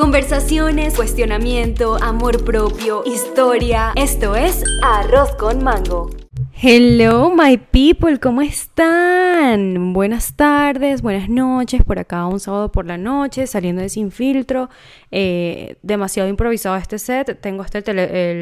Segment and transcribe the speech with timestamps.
[0.00, 3.92] Conversaciones, cuestionamiento, amor propio, historia.
[3.96, 6.08] Esto es Arroz con Mango.
[6.54, 9.19] Hello, my people, ¿cómo están?
[9.52, 14.70] Buenas tardes, buenas noches, por acá un sábado por la noche, saliendo de Sin Filtro.
[15.10, 17.82] Eh, demasiado improvisado este set, tengo este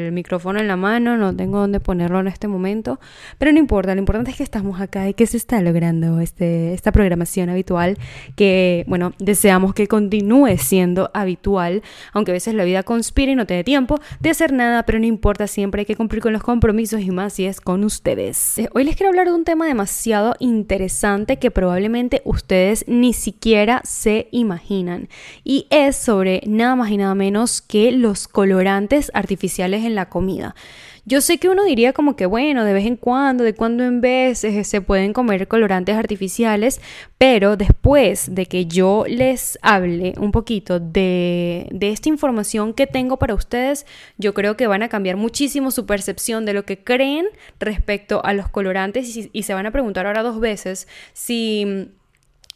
[0.05, 2.99] el micrófono en la mano, no tengo dónde ponerlo en este momento,
[3.39, 6.75] pero no importa, lo importante es que estamos acá y que se está logrando este,
[6.75, 7.97] esta programación habitual
[8.35, 11.81] que, bueno, deseamos que continúe siendo habitual,
[12.13, 14.99] aunque a veces la vida conspira y no te dé tiempo de hacer nada, pero
[14.99, 18.19] no importa, siempre hay que cumplir con los compromisos y más si es con usted.
[18.19, 20.98] Eh, hoy les quiero hablar de un tema demasiado interesante
[21.39, 25.07] que probablemente ustedes ni siquiera se imaginan.
[25.43, 30.55] Y es sobre nada más y nada menos que los colorantes artificiales en la comida.
[31.05, 34.01] Yo sé que uno diría como que bueno, de vez en cuando, de cuando en
[34.01, 36.81] vez eh, se pueden comer colorantes artificiales,
[37.17, 43.17] pero después de que yo les hable un poquito de, de esta información que tengo
[43.17, 43.85] para ustedes,
[44.17, 47.27] yo creo que van a cambiar muchísimo su percepción de lo que creen
[47.59, 51.89] respecto a los colorantes y, y se van a preguntar ahora dos veces si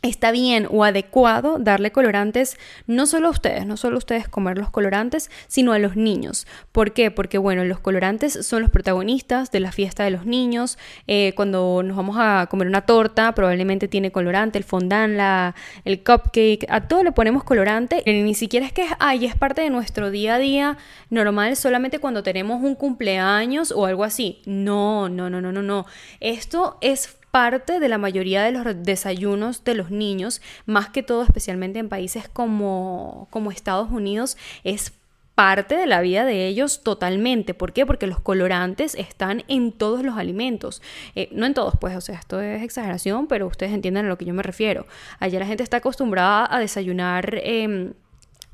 [0.03, 4.57] está bien o adecuado darle colorantes no solo a ustedes, no solo a ustedes comer
[4.57, 6.45] los colorantes, sino a los niños.
[6.73, 7.09] ¿Por qué?
[7.09, 10.77] Porque bueno, los colorantes son los protagonistas de la fiesta de los niños.
[11.07, 16.03] Eh, cuando nos vamos a comer una torta, probablemente tiene colorante, el fondant, la, el
[16.03, 18.03] cupcake, a todo le ponemos colorante.
[18.05, 20.77] Ni siquiera es que ay, es parte de nuestro día a día
[21.09, 24.41] normal solamente cuando tenemos un cumpleaños o algo así.
[24.45, 25.85] No, no, no, no, no, no.
[26.19, 31.23] Esto es parte de la mayoría de los desayunos de los niños, más que todo
[31.23, 34.93] especialmente en países como, como Estados Unidos, es
[35.33, 37.55] parte de la vida de ellos totalmente.
[37.55, 37.87] ¿Por qué?
[37.87, 40.83] Porque los colorantes están en todos los alimentos.
[41.15, 44.19] Eh, no en todos, pues, o sea, esto es exageración, pero ustedes entienden a lo
[44.19, 44.85] que yo me refiero.
[45.17, 47.39] Allá la gente está acostumbrada a desayunar.
[47.41, 47.93] Em,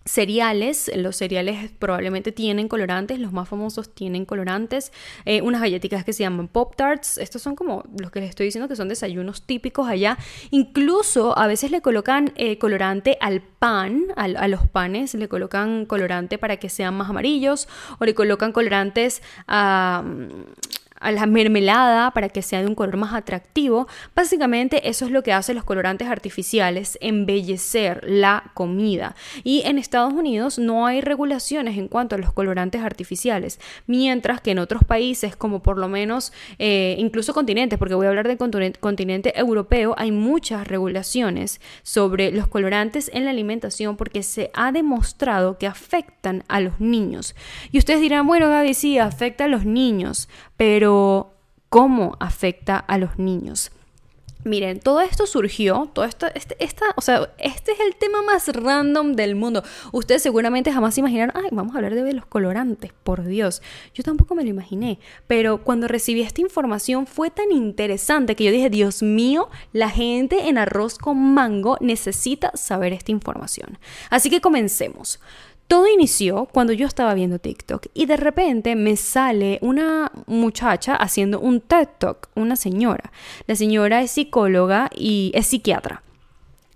[0.09, 4.91] cereales, los cereales probablemente tienen colorantes, los más famosos tienen colorantes,
[5.25, 8.47] eh, unas galletitas que se llaman Pop Tarts, estos son como los que les estoy
[8.47, 10.17] diciendo que son desayunos típicos allá,
[10.49, 16.37] incluso a veces le colocan eh, colorante al pan, a los panes, le colocan colorante
[16.37, 17.67] para que sean más amarillos
[17.99, 20.03] o le colocan colorantes a
[20.99, 23.87] a la mermelada para que sea de un color más atractivo.
[24.15, 29.15] Básicamente eso es lo que hacen los colorantes artificiales, embellecer la comida.
[29.43, 34.51] Y en Estados Unidos no hay regulaciones en cuanto a los colorantes artificiales, mientras que
[34.51, 38.37] en otros países como por lo menos eh, incluso continentes, porque voy a hablar del
[38.79, 45.57] continente europeo, hay muchas regulaciones sobre los colorantes en la alimentación porque se ha demostrado
[45.57, 47.35] que afectan a los niños.
[47.71, 50.29] Y ustedes dirán, bueno Gaby, sí, afecta a los niños,
[50.59, 51.31] pero
[51.69, 53.71] ¿cómo afecta a los niños?
[54.43, 58.49] Miren, todo esto surgió, todo esto, este, esta, o sea, este es el tema más
[58.49, 59.63] random del mundo.
[59.93, 63.61] Ustedes seguramente jamás imaginaron, ay, vamos a hablar de los colorantes, por Dios.
[63.93, 68.51] Yo tampoco me lo imaginé, pero cuando recibí esta información fue tan interesante que yo
[68.51, 73.77] dije, Dios mío, la gente en arroz con mango necesita saber esta información.
[74.09, 75.21] Así que comencemos.
[75.69, 81.39] Todo inició cuando yo estaba viendo TikTok y de repente me sale una muchacha haciendo
[81.39, 83.11] un TED Talk, una señora.
[83.45, 86.01] La señora es psicóloga y es psiquiatra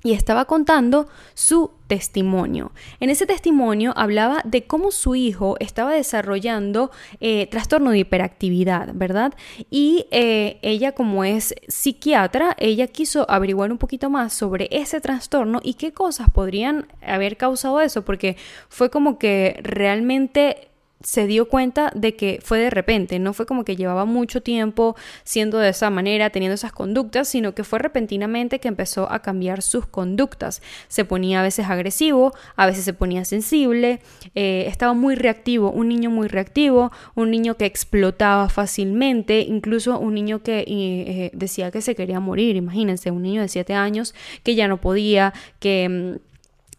[0.04, 2.72] y estaba contando su testimonio.
[3.00, 9.34] En ese testimonio hablaba de cómo su hijo estaba desarrollando eh, trastorno de hiperactividad, ¿verdad?
[9.70, 15.60] Y eh, ella como es psiquiatra, ella quiso averiguar un poquito más sobre ese trastorno
[15.64, 18.36] y qué cosas podrían haber causado eso, porque
[18.70, 20.73] fue como que realmente
[21.04, 24.96] se dio cuenta de que fue de repente, no fue como que llevaba mucho tiempo
[25.24, 29.62] siendo de esa manera, teniendo esas conductas, sino que fue repentinamente que empezó a cambiar
[29.62, 30.62] sus conductas.
[30.88, 34.00] Se ponía a veces agresivo, a veces se ponía sensible,
[34.34, 40.14] eh, estaba muy reactivo, un niño muy reactivo, un niño que explotaba fácilmente, incluso un
[40.14, 44.56] niño que eh, decía que se quería morir, imagínense, un niño de 7 años que
[44.56, 46.20] ya no podía, que...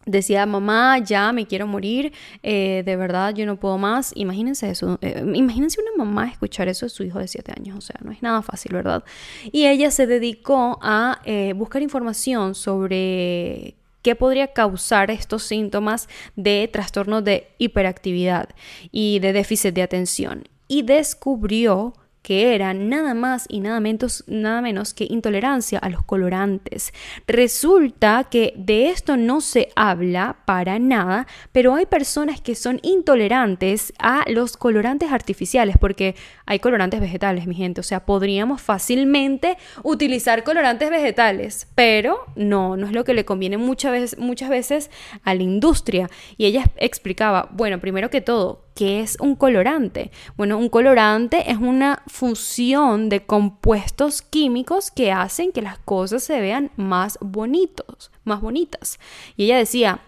[0.07, 2.13] Decía, mamá, ya me quiero morir,
[2.43, 4.13] eh, de verdad yo no puedo más.
[4.15, 7.81] Imagínense eso, eh, imagínense una mamá escuchar eso de su hijo de 7 años, o
[7.81, 9.05] sea, no es nada fácil, ¿verdad?
[9.51, 16.69] Y ella se dedicó a eh, buscar información sobre qué podría causar estos síntomas de
[16.71, 18.51] trastorno de hiperactividad
[18.93, 20.45] y de déficit de atención.
[20.69, 26.03] Y descubrió que era nada más y nada menos, nada menos que intolerancia a los
[26.03, 26.95] colorantes.
[27.27, 33.93] Resulta que de esto no se habla para nada, pero hay personas que son intolerantes
[33.99, 36.17] a los colorantes artificiales, porque
[36.47, 42.87] hay colorantes vegetales, mi gente, o sea, podríamos fácilmente utilizar colorantes vegetales, pero no, no
[42.87, 44.91] es lo que le conviene muchas veces, muchas veces
[45.25, 46.09] a la industria.
[46.39, 50.11] Y ella explicaba, bueno, primero que todo, ¿Qué es un colorante?
[50.37, 56.41] Bueno, un colorante es una función de compuestos químicos que hacen que las cosas se
[56.41, 59.01] vean más bonitos, más bonitas.
[59.37, 60.01] Y ella decía,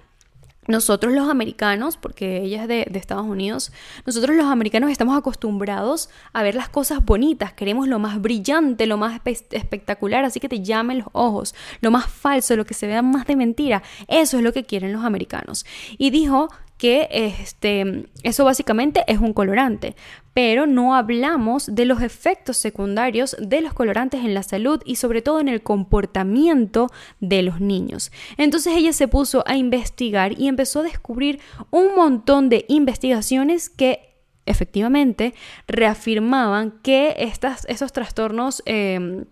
[0.68, 3.72] nosotros los americanos, porque ella es de, Estados Unidos,
[4.06, 8.98] nosotros los americanos estamos acostumbrados a ver las cosas bonitas, queremos lo más brillante, lo
[8.98, 9.20] más
[9.50, 13.26] espectacular, así que te llamen los ojos, lo más falso, lo que se vea más
[13.26, 15.66] de mentira, eso es lo que quieren los americanos.
[15.98, 19.96] Y dijo que este, eso básicamente es un colorante,
[20.34, 25.23] pero no hablamos de los efectos secundarios de los colorantes en la salud y sobre
[25.23, 26.88] todo en el comportamiento
[27.20, 28.12] de los niños.
[28.37, 31.40] Entonces ella se puso a investigar y empezó a descubrir
[31.70, 34.14] un montón de investigaciones que
[34.44, 35.34] efectivamente
[35.67, 38.62] reafirmaban que estas, esos trastornos...
[38.67, 39.25] Em,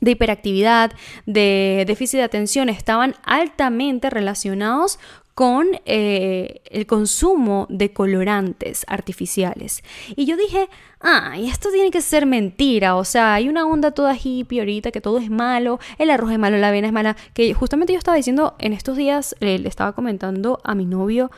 [0.00, 0.92] de hiperactividad,
[1.26, 5.00] de déficit de atención, estaban altamente relacionados
[5.38, 9.84] con eh, el consumo de colorantes artificiales.
[10.16, 10.68] Y yo dije,
[11.00, 15.00] ah, esto tiene que ser mentira, o sea, hay una onda toda hippie ahorita que
[15.00, 18.16] todo es malo, el arroz es malo, la avena es mala, que justamente yo estaba
[18.16, 21.30] diciendo en estos días, le estaba comentando a mi novio,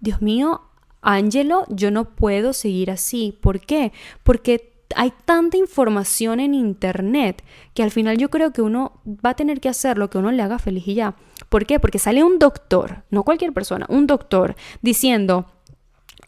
[0.00, 0.62] Dios mío,
[1.02, 3.36] Ángelo, yo no puedo seguir así.
[3.42, 3.92] ¿Por qué?
[4.22, 7.42] Porque hay tanta información en internet
[7.74, 10.32] que al final yo creo que uno va a tener que hacer lo que uno
[10.32, 11.14] le haga feliz y ya.
[11.48, 11.78] ¿Por qué?
[11.78, 15.46] Porque sale un doctor, no cualquier persona, un doctor diciendo,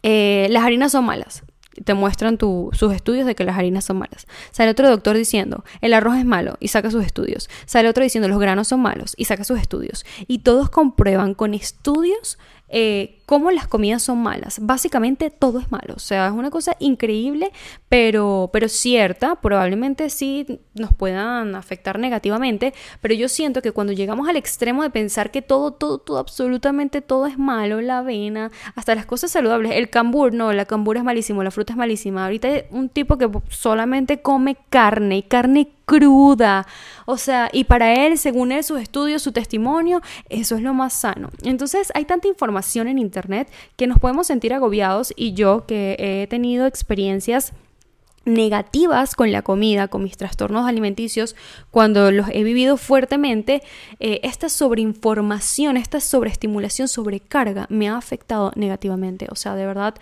[0.03, 1.43] eh, las harinas son malas.
[1.83, 4.27] Te muestran sus estudios de que las harinas son malas.
[4.51, 7.49] Sale otro doctor diciendo, el arroz es malo y saca sus estudios.
[7.65, 10.05] Sale otro diciendo, los granos son malos y saca sus estudios.
[10.27, 14.59] Y todos comprueban con estudios eh, cómo las comidas son malas.
[14.61, 15.93] Básicamente todo es malo.
[15.95, 17.51] O sea, es una cosa increíble,
[17.89, 19.35] pero, pero cierta.
[19.35, 22.73] Probablemente sí nos puedan afectar negativamente.
[23.01, 27.01] Pero yo siento que cuando llegamos al extremo de pensar que todo, todo, todo, absolutamente
[27.01, 31.03] todo es malo, la avena, hasta las cosas saludables, el cambur, no, la cambur es
[31.03, 32.25] malísimo, la fruta es malísima.
[32.25, 36.67] Ahorita hay un tipo que solamente come carne y carne cruda.
[37.05, 40.93] O sea, y para él, según él, sus estudios, su testimonio, eso es lo más
[40.93, 41.29] sano.
[41.43, 46.27] Entonces, hay tanta información en Internet que nos podemos sentir agobiados y yo que he
[46.27, 47.53] tenido experiencias
[48.25, 51.35] negativas con la comida, con mis trastornos alimenticios,
[51.71, 53.61] cuando los he vivido fuertemente,
[53.99, 59.27] eh, esta sobreinformación, esta sobreestimulación, sobrecarga me ha afectado negativamente.
[59.31, 59.95] O sea, de verdad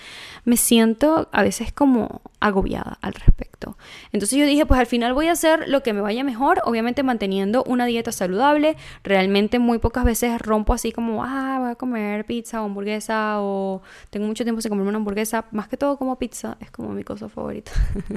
[0.46, 3.78] me siento a veces como agobiada al respecto.
[4.12, 7.04] Entonces yo dije, pues al final voy a hacer lo que me vaya mejor, obviamente
[7.04, 8.76] manteniendo una dieta saludable.
[9.04, 13.82] Realmente muy pocas veces rompo así como, ah, voy a comer pizza o hamburguesa o
[14.10, 15.46] tengo mucho tiempo sin comerme una hamburguesa.
[15.52, 17.72] Más que todo como pizza, es como mi cosa favorita.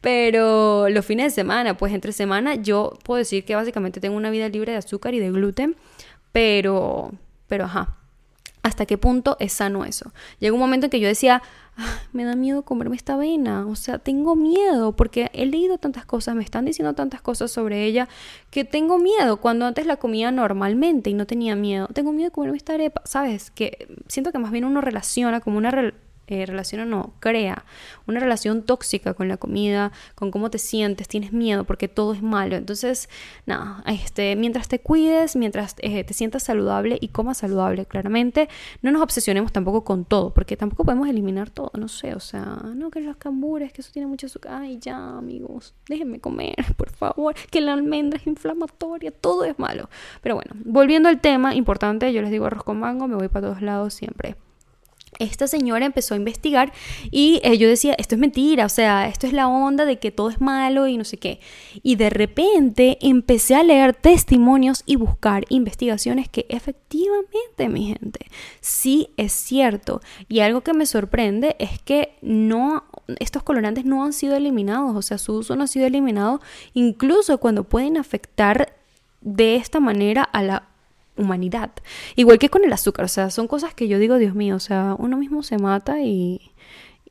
[0.00, 4.30] Pero los fines de semana, pues entre semana yo puedo decir que básicamente tengo una
[4.30, 5.76] vida libre de azúcar y de gluten,
[6.32, 7.12] pero,
[7.46, 7.96] pero ajá,
[8.62, 10.12] ¿hasta qué punto es sano eso?
[10.38, 11.42] Llegó un momento en que yo decía,
[11.76, 16.04] ah, me da miedo comerme esta avena, o sea, tengo miedo porque he leído tantas
[16.04, 18.08] cosas, me están diciendo tantas cosas sobre ella
[18.50, 21.86] que tengo miedo cuando antes la comía normalmente y no tenía miedo.
[21.92, 23.50] Tengo miedo de comerme esta arepa, ¿sabes?
[23.50, 25.92] Que siento que más bien uno relaciona como una
[26.28, 27.64] eh, relación o no, crea
[28.06, 32.22] una relación tóxica con la comida, con cómo te sientes, tienes miedo porque todo es
[32.22, 32.56] malo.
[32.56, 33.08] Entonces,
[33.46, 38.48] nada, este, mientras te cuides, mientras eh, te sientas saludable y comas saludable, claramente,
[38.82, 42.60] no nos obsesionemos tampoco con todo, porque tampoco podemos eliminar todo, no sé, o sea,
[42.74, 46.90] no, que los cambures, que eso tiene mucho azúcar, ay, ya, amigos, déjenme comer, por
[46.90, 49.88] favor, que la almendra es inflamatoria, todo es malo.
[50.22, 53.48] Pero bueno, volviendo al tema importante, yo les digo arroz con mango, me voy para
[53.48, 54.36] todos lados siempre
[55.18, 56.72] esta señora empezó a investigar
[57.10, 60.10] y eh, yo decía, esto es mentira, o sea, esto es la onda de que
[60.10, 61.40] todo es malo y no sé qué.
[61.82, 68.26] Y de repente empecé a leer testimonios y buscar investigaciones que efectivamente, mi gente,
[68.60, 70.00] sí es cierto.
[70.28, 72.84] Y algo que me sorprende es que no,
[73.18, 76.40] estos colorantes no han sido eliminados, o sea, su uso no ha sido eliminado,
[76.72, 78.74] incluso cuando pueden afectar
[79.20, 80.71] de esta manera a la
[81.16, 81.70] humanidad.
[82.16, 84.60] Igual que con el azúcar, o sea, son cosas que yo digo, Dios mío, o
[84.60, 86.52] sea, uno mismo se mata y,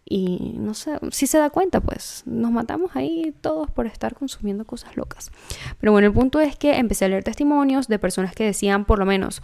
[0.06, 4.66] y no sé, si se da cuenta, pues nos matamos ahí todos por estar consumiendo
[4.66, 5.32] cosas locas.
[5.80, 9.00] Pero bueno, el punto es que empecé a leer testimonios de personas que decían, por
[9.00, 9.42] lo menos,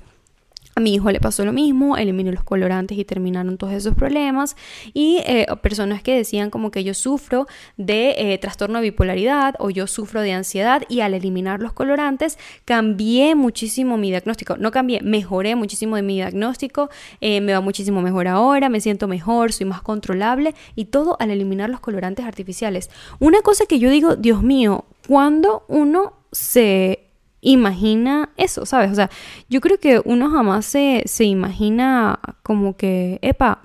[0.78, 4.56] A mi hijo le pasó lo mismo, eliminó los colorantes y terminaron todos esos problemas.
[4.94, 9.72] Y eh, personas que decían como que yo sufro de eh, trastorno de bipolaridad o
[9.72, 14.56] yo sufro de ansiedad y al eliminar los colorantes cambié muchísimo mi diagnóstico.
[14.58, 16.92] No cambié, mejoré muchísimo de mi diagnóstico,
[17.22, 21.32] eh, me va muchísimo mejor ahora, me siento mejor, soy más controlable y todo al
[21.32, 22.92] eliminar los colorantes artificiales.
[23.18, 27.07] Una cosa que yo digo, Dios mío, cuando uno se
[27.41, 28.91] imagina eso, ¿sabes?
[28.91, 29.10] O sea,
[29.50, 33.62] yo creo que uno jamás se, se imagina como que, epa,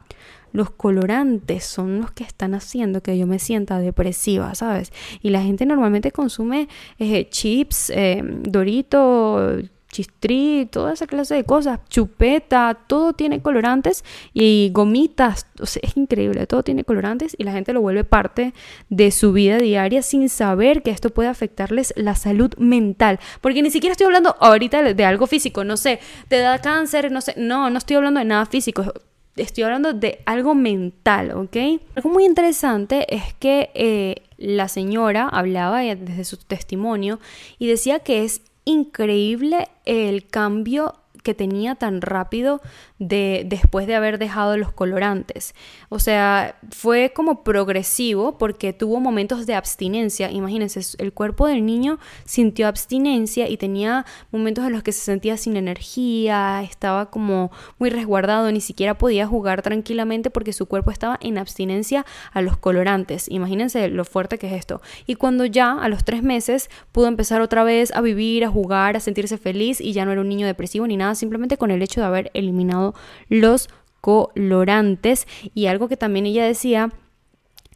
[0.53, 4.93] los colorantes son los que están haciendo que yo me sienta depresiva, ¿sabes?
[5.23, 9.59] Y la gente normalmente consume eh, chips, eh, Dorito,
[9.93, 15.97] chistri, toda esa clase de cosas, chupeta, todo tiene colorantes y gomitas, o sea, es
[15.97, 18.55] increíble, todo tiene colorantes y la gente lo vuelve parte
[18.89, 23.71] de su vida diaria sin saber que esto puede afectarles la salud mental, porque ni
[23.71, 27.69] siquiera estoy hablando ahorita de, algo físico, no sé, te da cáncer, no sé, no,
[27.69, 28.95] no estoy hablando de nada físico,
[29.37, 31.57] estoy hablando de algo mental, ¿ok?
[31.97, 37.21] Algo muy interesante es que eh, la señora hablaba desde su testimonio
[37.59, 42.61] y decía que es increíble el cambio que tenía tan rápido
[42.99, 45.55] de, después de haber dejado los colorantes.
[45.89, 50.31] O sea, fue como progresivo porque tuvo momentos de abstinencia.
[50.31, 55.37] Imagínense, el cuerpo del niño sintió abstinencia y tenía momentos en los que se sentía
[55.37, 61.19] sin energía, estaba como muy resguardado, ni siquiera podía jugar tranquilamente porque su cuerpo estaba
[61.21, 63.29] en abstinencia a los colorantes.
[63.29, 64.81] Imagínense lo fuerte que es esto.
[65.07, 68.97] Y cuando ya a los tres meses pudo empezar otra vez a vivir, a jugar,
[68.97, 71.83] a sentirse feliz y ya no era un niño depresivo ni nada, simplemente con el
[71.83, 72.95] hecho de haber eliminado
[73.29, 73.69] los
[74.01, 75.27] colorantes.
[75.55, 76.91] Y algo que también ella decía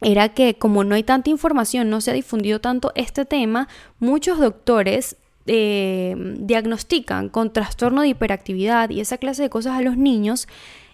[0.01, 3.67] era que como no hay tanta información, no se ha difundido tanto este tema,
[3.99, 5.17] muchos doctores
[5.47, 10.47] eh, diagnostican con trastorno de hiperactividad y esa clase de cosas a los niños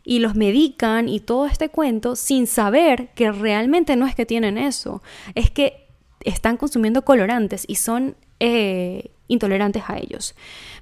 [0.03, 4.57] y los medican y todo este cuento sin saber que realmente no es que tienen
[4.57, 5.01] eso,
[5.33, 5.87] es que
[6.21, 10.35] están consumiendo colorantes y son eh, intolerantes a ellos.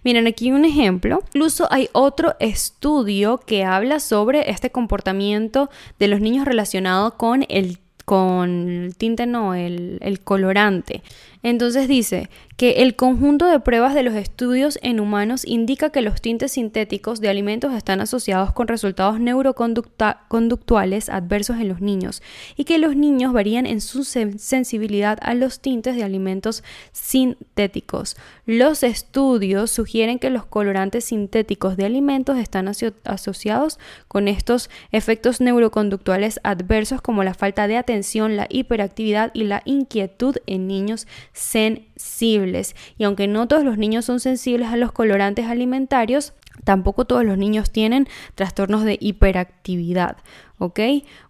[0.03, 1.23] Miren, aquí un ejemplo.
[1.27, 5.69] Incluso hay otro estudio que habla sobre este comportamiento
[5.99, 11.01] de los niños relacionado con el con tinte, no, el, el colorante.
[11.43, 16.21] Entonces dice que el conjunto de pruebas de los estudios en humanos indica que los
[16.21, 22.21] tintes sintéticos de alimentos están asociados con resultados neuroconductuales adversos en los niños
[22.55, 28.15] y que los niños varían en su sensibilidad a los tintes de alimentos sintéticos.
[28.45, 36.39] Los estudios sugieren que los colorantes sintéticos de alimentos están asociados con estos efectos neuroconductuales
[36.43, 42.75] adversos como la falta de atención, la hiperactividad y la inquietud en niños sensibles.
[42.97, 46.33] Y aunque no todos los niños son sensibles a los colorantes alimentarios,
[46.63, 50.17] Tampoco todos los niños tienen trastornos de hiperactividad,
[50.59, 50.79] ¿ok?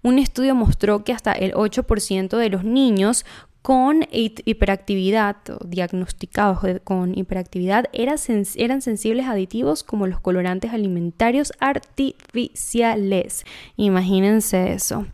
[0.02, 3.26] Un estudio mostró que hasta el 8% de los niños
[3.62, 8.18] con hiperactividad, diagnosticados con hiperactividad, eran,
[8.56, 13.46] eran sensibles a aditivos como los colorantes alimentarios artificiales.
[13.78, 15.06] Imagínense eso.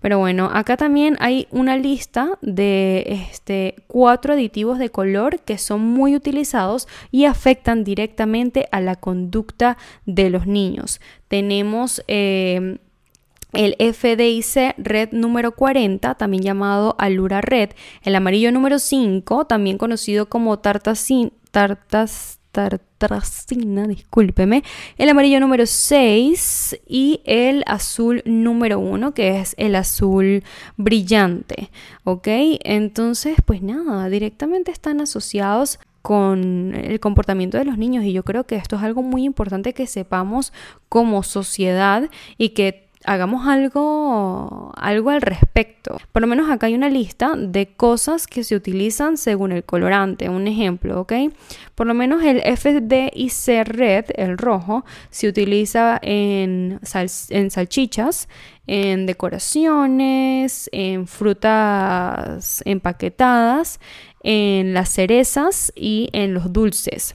[0.00, 5.80] Pero bueno, acá también hay una lista de este, cuatro aditivos de color que son
[5.80, 11.00] muy utilizados y afectan directamente a la conducta de los niños.
[11.26, 12.78] Tenemos eh,
[13.56, 17.70] el FDIC Red número 40, también llamado Alura Red,
[18.02, 24.62] el amarillo número 5, también conocido como tartacin, tartas, tartracina, discúlpeme,
[24.96, 30.42] el amarillo número 6 y el azul número 1, que es el azul
[30.76, 31.70] brillante,
[32.04, 32.28] ¿ok?
[32.64, 38.44] Entonces, pues nada, directamente están asociados con el comportamiento de los niños y yo creo
[38.44, 40.52] que esto es algo muy importante que sepamos
[40.88, 42.08] como sociedad
[42.38, 45.98] y que hagamos algo, algo al respecto.
[46.12, 50.28] Por lo menos acá hay una lista de cosas que se utilizan según el colorante.
[50.28, 51.12] Un ejemplo, ¿ok?
[51.74, 56.80] Por lo menos el FDIC red, el rojo, se utiliza en,
[57.30, 58.28] en salchichas,
[58.66, 63.80] en decoraciones, en frutas empaquetadas,
[64.22, 67.14] en las cerezas y en los dulces.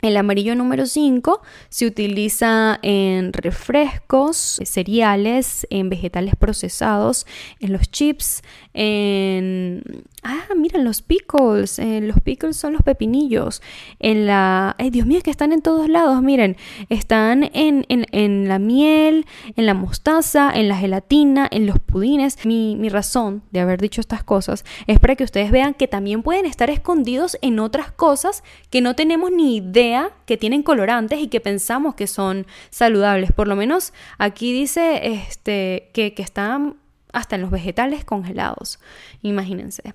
[0.00, 7.26] El amarillo número 5 se utiliza en refrescos, cereales, en vegetales procesados,
[7.60, 8.42] en los chips,
[8.74, 9.82] en
[10.24, 11.78] Ah, miren, los pickles.
[11.78, 13.62] Eh, los pickles son los pepinillos.
[14.00, 14.74] En la...
[14.78, 16.20] Ay, Dios mío, es que están en todos lados.
[16.22, 16.56] Miren,
[16.88, 22.44] están en, en, en, la miel, en la mostaza, en la gelatina, en los pudines.
[22.44, 26.22] Mi, mi razón de haber dicho estas cosas es para que ustedes vean que también
[26.22, 31.28] pueden estar escondidos en otras cosas que no tenemos ni idea que tienen colorantes y
[31.28, 33.30] que pensamos que son saludables.
[33.32, 36.76] Por lo menos aquí dice este, que, que están
[37.12, 38.78] hasta en los vegetales congelados.
[39.22, 39.94] Imagínense.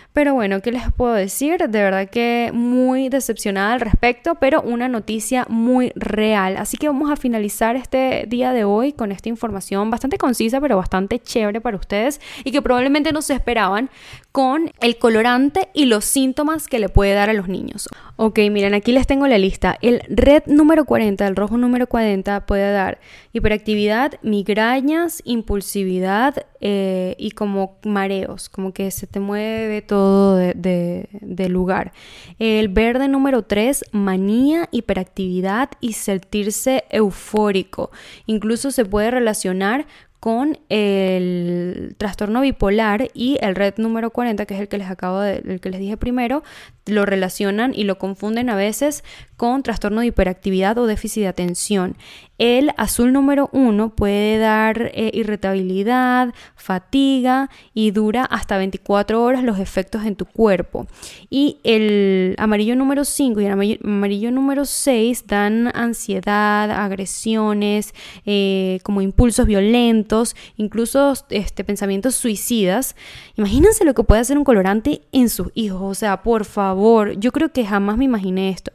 [0.13, 1.57] Pero bueno, ¿qué les puedo decir?
[1.69, 6.57] De verdad que muy decepcionada al respecto, pero una noticia muy real.
[6.57, 10.75] Así que vamos a finalizar este día de hoy con esta información bastante concisa, pero
[10.75, 13.89] bastante chévere para ustedes y que probablemente no se esperaban
[14.33, 17.87] con el colorante y los síntomas que le puede dar a los niños.
[18.17, 19.77] Ok, miren, aquí les tengo la lista.
[19.81, 22.99] El red número 40, el rojo número 40 puede dar
[23.31, 31.49] hiperactividad, migrañas, impulsividad eh, y como mareos, como que se te mueve todo de, de
[31.49, 31.93] lugar.
[32.39, 37.91] El verde número 3, manía, hiperactividad y sentirse eufórico.
[38.25, 39.85] Incluso se puede relacionar
[40.21, 45.19] con el trastorno bipolar y el red número 40, que es el que les acabo
[45.19, 46.43] de, que les dije primero,
[46.85, 49.03] lo relacionan y lo confunden a veces
[49.35, 51.95] con trastorno de hiperactividad o déficit de atención.
[52.37, 59.59] El azul número 1 puede dar eh, irritabilidad, fatiga y dura hasta 24 horas los
[59.59, 60.87] efectos en tu cuerpo.
[61.29, 67.93] Y el amarillo número 5 y el amarillo, número 6 dan ansiedad, agresiones,
[68.25, 70.10] eh, como impulsos violentos,
[70.57, 72.95] incluso este, pensamientos suicidas.
[73.35, 75.81] Imagínense lo que puede hacer un colorante en sus hijos.
[75.81, 78.71] O sea, por favor, yo creo que jamás me imaginé esto.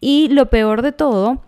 [0.00, 1.42] Y lo peor de todo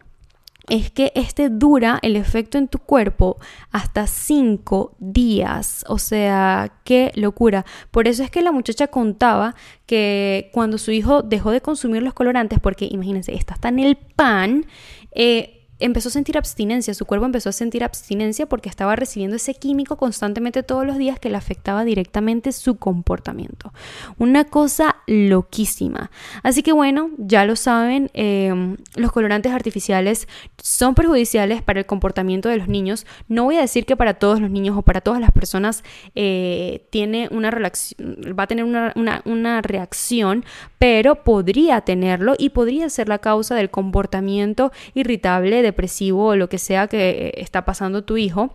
[0.71, 3.39] es que este dura el efecto en tu cuerpo
[3.73, 5.85] hasta cinco días.
[5.89, 7.67] O sea, qué locura.
[7.91, 9.55] Por eso es que la muchacha contaba
[9.87, 13.97] que cuando su hijo dejó de consumir los colorantes, porque imagínense, está hasta en el
[13.97, 14.67] pan,
[15.13, 19.55] eh, empezó a sentir abstinencia, su cuerpo empezó a sentir abstinencia porque estaba recibiendo ese
[19.55, 23.73] químico constantemente todos los días que le afectaba directamente su comportamiento.
[24.19, 26.11] Una cosa loquísima.
[26.43, 30.29] Así que bueno, ya lo saben, em, los colorantes artificiales
[30.63, 33.07] son perjudiciales para el comportamiento de los niños.
[33.29, 35.83] No voy a decir que para todos los niños o para todas las personas
[36.15, 38.93] eh, tiene una va a tener una,
[39.25, 40.45] una reacción,
[40.79, 46.49] pero podría tenerlo y podría ser la causa del comportamiento irritable de depresivo o lo
[46.49, 48.55] que sea que eh, está pasando tu hijo.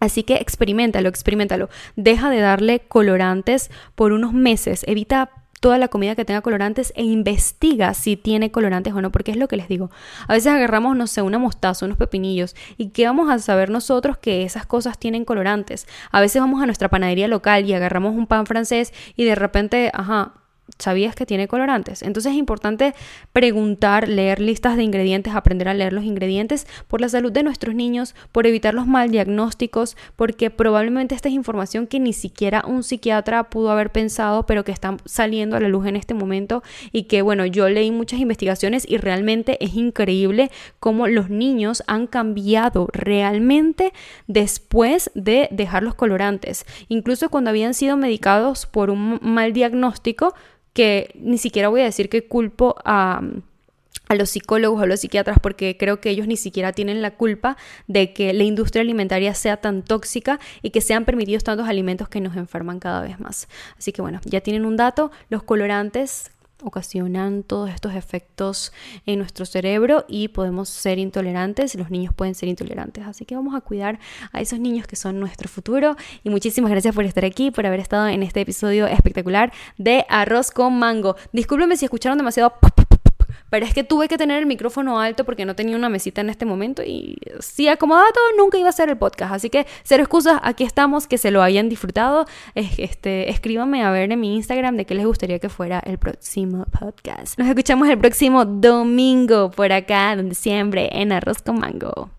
[0.00, 1.68] Así que experimentalo, experimentalo.
[1.96, 4.84] Deja de darle colorantes por unos meses.
[4.86, 5.30] Evita
[5.64, 9.38] toda la comida que tenga colorantes e investiga si tiene colorantes o no, porque es
[9.38, 9.90] lo que les digo.
[10.28, 14.18] A veces agarramos, no sé, una mostaza, unos pepinillos, y ¿qué vamos a saber nosotros
[14.18, 15.86] que esas cosas tienen colorantes?
[16.10, 19.90] A veces vamos a nuestra panadería local y agarramos un pan francés y de repente,
[19.94, 20.34] ajá,
[20.78, 22.02] ¿Sabías que tiene colorantes?
[22.02, 22.94] Entonces es importante
[23.34, 27.74] preguntar, leer listas de ingredientes, aprender a leer los ingredientes por la salud de nuestros
[27.74, 32.82] niños, por evitar los mal diagnósticos, porque probablemente esta es información que ni siquiera un
[32.82, 37.04] psiquiatra pudo haber pensado, pero que está saliendo a la luz en este momento y
[37.04, 40.50] que bueno, yo leí muchas investigaciones y realmente es increíble
[40.80, 43.92] cómo los niños han cambiado realmente
[44.28, 46.64] después de dejar los colorantes.
[46.88, 50.34] Incluso cuando habían sido medicados por un mal diagnóstico,
[50.74, 53.22] que ni siquiera voy a decir que culpo a,
[54.08, 57.12] a los psicólogos o a los psiquiatras porque creo que ellos ni siquiera tienen la
[57.12, 57.56] culpa
[57.86, 62.20] de que la industria alimentaria sea tan tóxica y que sean permitidos tantos alimentos que
[62.20, 63.48] nos enferman cada vez más.
[63.78, 66.30] Así que bueno, ya tienen un dato, los colorantes
[66.62, 68.72] ocasionan todos estos efectos
[69.06, 73.06] en nuestro cerebro y podemos ser intolerantes, los niños pueden ser intolerantes.
[73.06, 73.98] Así que vamos a cuidar
[74.32, 77.80] a esos niños que son nuestro futuro y muchísimas gracias por estar aquí, por haber
[77.80, 81.16] estado en este episodio espectacular de Arroz con Mango.
[81.32, 82.54] Discúlpenme si escucharon demasiado
[83.50, 86.30] pero es que tuve que tener el micrófono alto porque no tenía una mesita en
[86.30, 89.32] este momento y si acomodaba todo nunca iba a ser el podcast.
[89.32, 92.26] Así que cero excusas, aquí estamos, que se lo hayan disfrutado.
[92.54, 96.66] Este, escríbanme a ver en mi Instagram de qué les gustaría que fuera el próximo
[96.78, 97.38] podcast.
[97.38, 102.10] Nos escuchamos el próximo domingo por acá, donde siempre, en Arroz con Mango.